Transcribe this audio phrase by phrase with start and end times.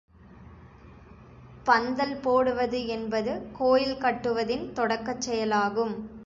[1.65, 5.95] பந்தல் போடுவது என்பது, கோயில் கட்டுவதின் தொடக்கச் செயலாகும்.